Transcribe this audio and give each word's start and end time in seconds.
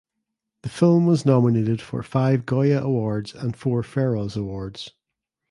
The 0.63 0.69
film 0.69 1.05
was 1.05 1.27
nominated 1.27 1.79
for 1.79 2.01
five 2.01 2.47
Goya 2.47 2.81
Awards 2.81 3.35
and 3.35 3.55
four 3.55 3.83
Feroz 3.83 4.35
Awards. 4.35 4.93